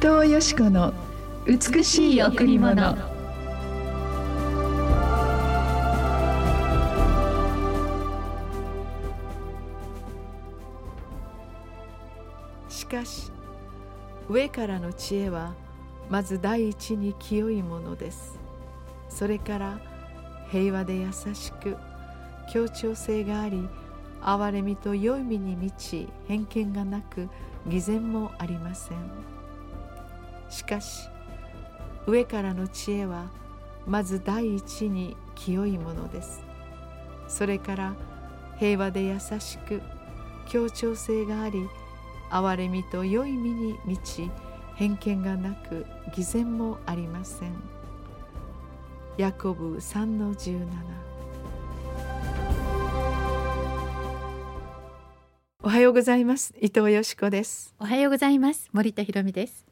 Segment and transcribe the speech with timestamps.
[0.00, 0.94] 藤よし子の
[1.44, 2.96] 美しい贈り物。
[12.68, 13.32] しかし
[14.28, 15.54] 上からの知恵は
[16.08, 18.38] まず第一に清いものです。
[19.08, 19.80] それから
[20.52, 21.76] 平和で優しく
[22.52, 23.68] 協調性があり
[24.22, 27.28] 憐れみと良い身に満ち偏見がなく
[27.66, 29.37] 偽善もありません。
[30.50, 31.08] しかし
[32.06, 33.26] 上からの知恵は
[33.86, 36.42] まず第一に清いものです。
[37.26, 37.94] それから
[38.58, 39.82] 平和で優しく
[40.48, 41.68] 協調性があり
[42.30, 44.30] 憐れみと良い身に満ち
[44.74, 47.52] 偏見がなく偽善もありません。
[49.16, 50.66] ヤコブ3の17
[55.60, 56.54] おはようございます。
[56.60, 57.74] 伊藤よしこです。
[57.78, 58.70] おはようございます。
[58.72, 59.67] 森田博美です。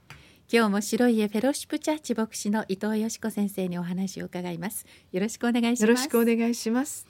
[0.48, 4.86] 今日も白い家フェローシップチャーチ牧師の伊藤よしこ先生にお話を伺います。
[5.11, 5.83] よろしくお願いします。
[5.83, 7.05] よろしくお願いします。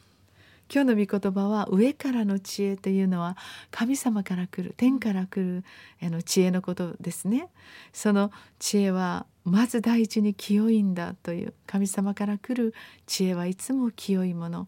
[0.73, 3.37] 今日の御言葉は上からの知恵というのは
[3.71, 5.65] 神様から来る天から来る
[6.03, 7.49] あの知恵のことですね。
[7.93, 12.73] その知恵はまず第一に清いんだという神様から来る
[13.05, 14.67] 知恵はいつも清いもの。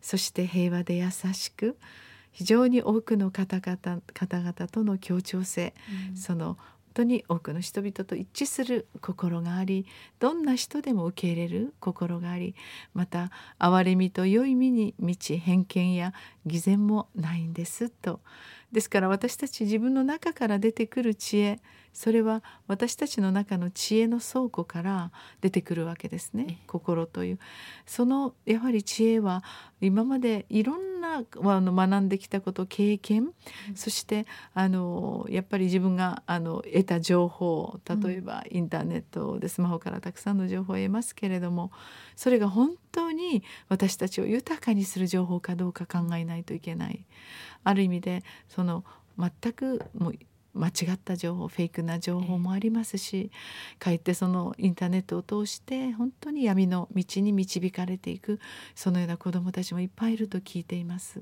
[0.00, 1.76] そして平和で優しく
[2.32, 5.74] 非常に多くの方々方々との協調性、
[6.10, 6.56] うん、その
[6.96, 9.86] 当に多くの人々と一致する心があり
[10.18, 12.54] どんな人でも受け入れる心があり
[12.94, 16.14] また憐れみと良い身に満ち偏見や
[16.46, 18.20] 偽善もないんですと。
[18.72, 21.60] ですから私たち自分の中から出てくる知恵
[21.96, 27.38] それは私たちの中の知恵の倉庫から出てくるわけですね心という。
[27.86, 29.42] そのやはり知恵は
[29.80, 41.72] 今までいろんなあの学んできたこと経験、うん、そしてあのやっぱり自分があの得た情報例えばインターネットでスマホからたくさんの情報を得ますけれども
[42.14, 47.06] それが本当に私たちを豊かにする情報かどうか考えないといけない。
[47.64, 48.84] ある意味でその
[49.18, 50.14] 全くもう
[50.56, 53.30] 間違った情報フェイクな情報もありますし
[53.78, 58.40] かえってそのインターネットを通して本当に闇の道に導かれていく
[58.74, 61.20] そのような子どもたちもいっぱいいると聞いています。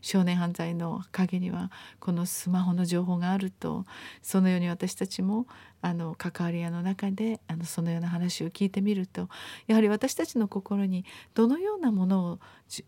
[0.00, 3.84] 少年犯罪の陰にはこのスマホの情報があると
[4.22, 5.46] そのように私たちも
[5.80, 9.28] あの関わり屋の中であのそのような話を聞いてみると
[9.66, 11.04] やはり私たちの心に
[11.34, 12.38] どのようなものを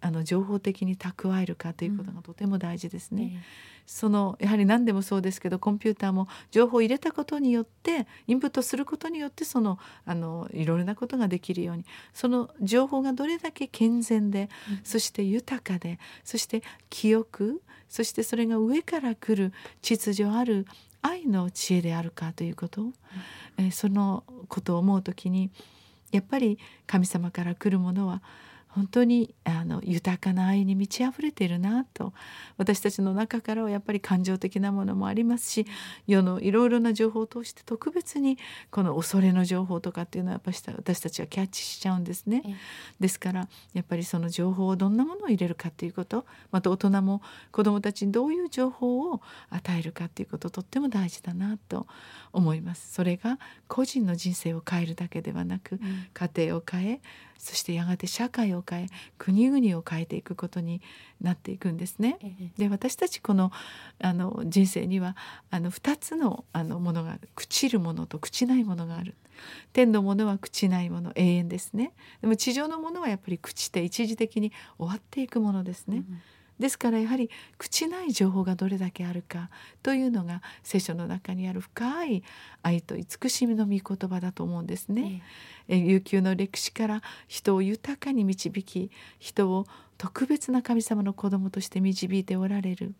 [0.00, 3.22] あの情報的に蓄えるかということがとても大事ですね。
[3.22, 3.40] うんえ
[3.92, 11.84] そのやはり何でもそうですけどコンピューターも情報を入れたことによってインプットすることによってそのあのいろいろなことができるように
[12.14, 19.52] その情報がどれだけ健全で、うん、そして豊かでそして記憶そしてそれが上から来る
[19.82, 20.68] 秩序ある
[21.02, 22.94] 愛の知恵であるかということ、うん、
[23.58, 25.50] えー、そのことを思う時に
[26.12, 28.22] やっぱり神様から来るものは
[28.70, 32.12] 本当にあの豊かな愛に満ち溢れているなと
[32.56, 35.66] 私たちの中からはやっぱり感情的なものもありますし
[36.06, 38.38] 世のいろいろな情報を通して特別に
[38.70, 42.42] この恐れの情報とかっていうのはやっぱり私たちはキャッチしちゃうんですね。
[43.00, 49.20] ですからやっぱりその情報をどんなものを入れるかっていうことまた大人も子どもたちにどういう情報を
[49.50, 51.86] 与えるかっていうこととっても大事だなと
[52.32, 52.92] 思います。
[52.92, 55.80] それが個人の人生を変えるだけではなく、
[56.14, 57.00] 家庭を変え
[57.40, 58.86] そしてやがて社会を変え
[59.18, 60.80] 国々を変えていくことに
[61.20, 62.18] なっていくんですね。
[62.58, 63.50] で私たちこの
[64.00, 65.16] あの人生には
[65.50, 69.14] あの2つのあのものが朽ちるものと朽ちないものがある。
[69.72, 71.92] 天のものは朽ちないもの永遠ですね。
[72.20, 75.98] でも地上のものはやっぱり朽ちて一時的に終わっていくものですね。
[75.98, 76.22] うん
[76.60, 79.48] ですからやはり口ない情報がどれだけあるか
[79.82, 82.22] というのが聖書の中にある深い
[82.62, 85.22] 愛と慈しみの御言葉だと思うんですね。
[85.68, 89.66] え悠久の歴史から人を豊かに導き人を
[89.96, 92.94] 特別な神様の子供として導いておられる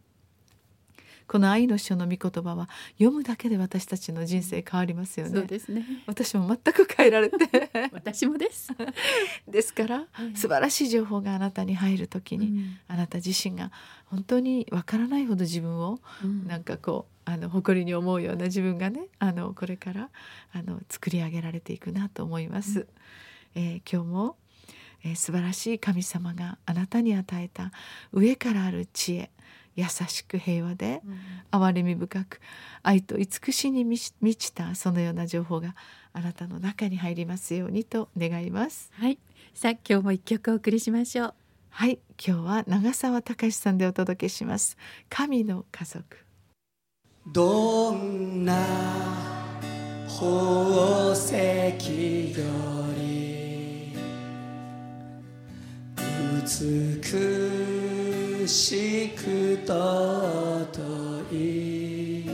[1.31, 5.33] この愛の書の御言葉は読むだけで私たちの人生変わりますよね。
[5.33, 5.87] そうですね。
[6.09, 8.73] 私も全く変えられて 私もです。
[9.47, 13.71] ですから、素晴らしい情報があなたに入る時に、うん、あなた自身が
[14.07, 20.11] 本当にわからないほど自分を、うん、なんかこうあの誇りに思うような自分がねあのこれから
[20.53, 22.81] あの作り上げられていくなと思います。
[22.81, 22.87] うん、
[23.55, 24.37] えー、今日も、
[25.05, 27.71] えー、素晴らしい神様があなたに与えた
[28.11, 29.31] 上からある知恵
[29.77, 31.03] 優しく平和で、
[31.51, 32.41] 憐れみ深く
[32.83, 35.75] 愛と慈しに満ちたそのような情報が
[36.13, 38.91] あなたの中に入りますようにと願います。
[38.95, 39.19] はい。
[39.55, 41.35] さあ今日も一曲お送りしましょう。
[41.71, 41.99] はい。
[42.25, 44.77] 今日は長澤隆さんでお届けします。
[45.09, 46.19] 神の家族。
[47.27, 48.57] どんな
[50.09, 51.35] 宝石
[52.37, 52.45] よ
[52.99, 53.93] り
[56.35, 57.90] 美
[58.47, 62.31] しく尊い。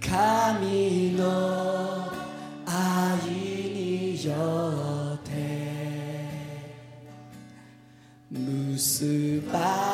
[0.00, 2.06] 神の
[2.64, 4.32] 愛によ
[5.16, 5.32] って
[8.30, 9.58] 結ば
[9.88, 9.93] れ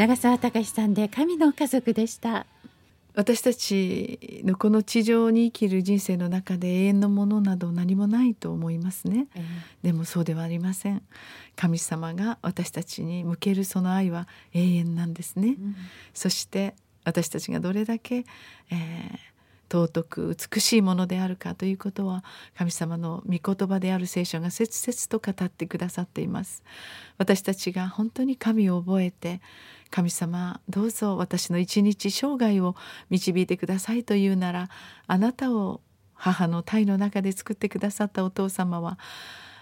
[0.00, 2.46] 長澤隆さんで神の家族でした。
[3.14, 9.26] 私たちのこの地上に生きる人生の中で永遠のものなど何もないと思いますね。
[9.82, 11.02] でもそうではありません。
[11.54, 15.58] 神様が私たちに向けるその愛は永遠なんですね、
[16.14, 16.74] そして
[17.04, 18.24] 私たちがどれだけ、
[18.70, 19.29] えー
[19.70, 22.24] 尊く美しいものであるかということは
[22.56, 26.62] 神様の御言葉である聖書が切々と語ってくださっています。
[27.18, 29.40] 私たちが本当に神を覚えて
[29.90, 32.74] 神様どうぞ私の一日生涯を
[33.10, 34.68] 導いてくださいというなら
[35.06, 35.80] あなたを
[36.14, 38.98] 母の体の中で作ってくださったお父様は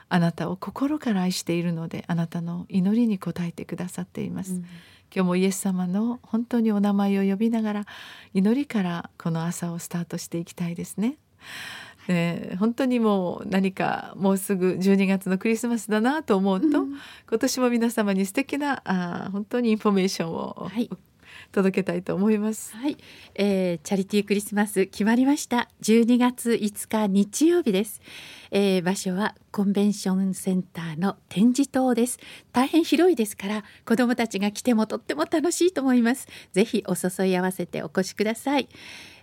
[0.09, 4.61] あなたを心から愛しているのであなたの祈りに応えてくださっています、
[5.15, 7.87] 今日もイエス様の本当にお名前を呼びながら
[8.35, 11.17] 祈りからこの朝をスタートしていきたいですね。
[12.09, 16.87] えー本当にもう何かもうすぐ12月のクリスマスだなと思うと、
[17.29, 20.89] 今年も皆様に素敵なあー本当にインフォメーションを、はい
[21.53, 22.77] 届けたいと思います。
[22.77, 22.97] はい、
[23.35, 25.69] えーチャリティークリスマス決まりました。
[25.83, 28.01] 12月5日日曜日です、
[28.51, 32.19] えー場所はコンベンションセンターの展示棟です。
[32.53, 36.29] 大変広いですから子どもたちが来てもとっても楽しいと思います。
[36.53, 38.69] ぜひお誘い合わせてお越しください、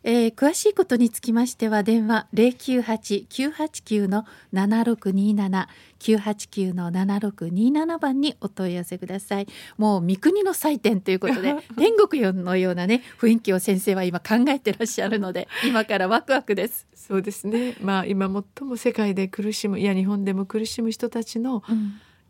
[0.07, 5.67] えー詳しいことにつきましては電話098-989の7627
[5.99, 9.47] 989の7627番にお問い合わせください。
[9.77, 17.75] もう三国の祭典ということで 天国のようなね雰囲気を先生は今考えてらっしゃるので今からワクワクです、そうですね。
[17.81, 21.63] まあ今最も世界で苦しむいや日本でも苦しむ人たちの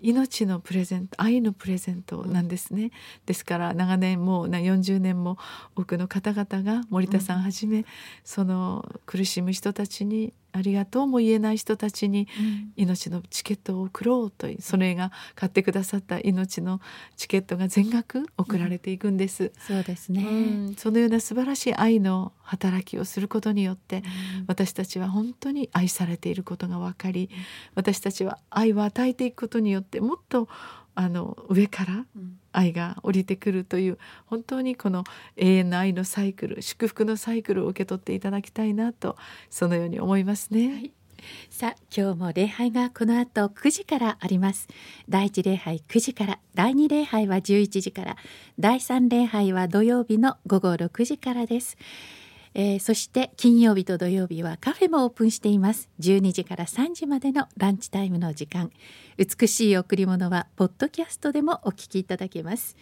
[0.06, 2.92] 命のプレゼント愛のプレゼントなんですね、
[3.26, 5.38] ですから長年もうな40年も
[5.76, 7.86] 多くの方々が森田さんはじめ、
[8.24, 12.30] その苦しむ人たちにありがとうも言えない人たちに
[12.78, 16.80] 命のチケットを送ろうというそれが買ってくださった命の
[17.18, 19.52] チケットが全額送られていくんです。
[19.60, 20.26] そうですね、う
[20.72, 20.76] ん。
[20.76, 24.04] そのような素晴らしい愛の働きをすることによって、
[24.48, 27.30] 私たちは本当に愛されていることが分かり
[27.74, 30.48] 私たちは愛を与えていくことによってもっと
[30.96, 32.40] あの上からうん。
[32.56, 35.04] 愛が降りてくるという本当にこの
[35.36, 39.18] 永遠の愛のサイクル祝福のサイクルを受け取っていただきたいなと
[39.50, 40.74] そのように思いますね。
[40.74, 40.92] はい。
[41.50, 44.68] さあ今日も礼拝がこの後9時からあります。
[45.10, 48.18] 第一礼拝9時から第二礼拝は11時から
[48.58, 51.78] 第三礼拝は土曜日の午後6時からです
[52.58, 55.90] えーそして金曜日と土曜日はカフェもオープンしています。
[56.00, 58.72] 12時から3時までのランチタイムの時間。
[59.18, 62.76] 美しい贈り物はポッドキャストでもお聞きいただけます。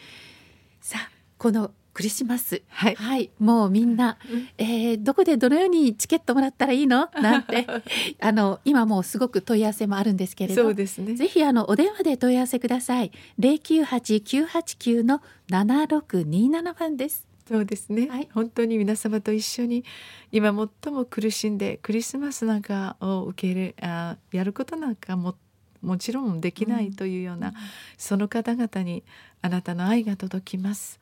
[0.79, 2.61] さあこのクリスマス。
[2.69, 3.29] はい。
[3.39, 4.17] もうみんな、
[4.57, 7.09] えーどこでどのようにチケットもらったらいいの？
[7.21, 7.67] なんて。
[8.19, 10.63] あの今もうすごく問い合わせもあるんですけれど。
[10.63, 11.15] そうですね。
[11.15, 13.11] ぜひあのお電話で問い合わせください。
[13.39, 18.29] 098-989の7627番ですそうですね、はい。
[18.33, 19.83] 本当に皆様と一緒に
[20.31, 25.35] 今最も苦しんでクリスマスなんかを受け入れあやることなんかも
[25.81, 27.53] もちろんできないというような、
[27.97, 29.03] その方々に
[29.41, 30.99] あなたの愛が届きます。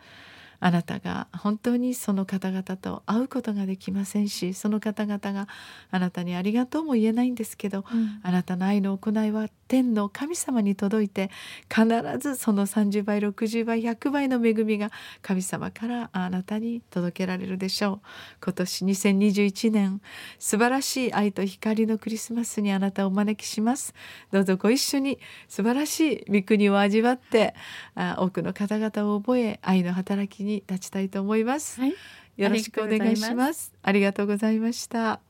[0.60, 5.48] あなたが本当にその方々と会うことができませんしその方々が
[5.89, 7.83] あなたにありがとうも言えないんですけど
[8.21, 11.31] あなたの愛の行いは天の神様に届いて
[11.73, 11.87] 必
[12.19, 17.99] ずその30倍60倍100倍の恵みが神様からあなたに届けられるでしょう。
[18.43, 20.01] 今年2021年
[20.39, 23.93] 素晴らしい愛と光のクリスマスにあなたをお招きします。
[24.29, 27.55] どうぞご一緒に素晴らしい御国を味わって
[27.95, 31.93] あ多くの方々を覚え愛の働きに立ちたいと思います、はい。
[32.35, 33.71] よろしくお願いします。
[33.83, 35.19] ありがとうございました